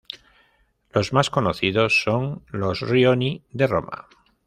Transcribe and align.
Los 0.89 1.13
más 1.13 1.29
conocidos 1.29 2.01
son 2.01 2.43
los 2.47 2.79
Rioni 2.79 3.45
de 3.51 3.67
Roma. 3.67 4.07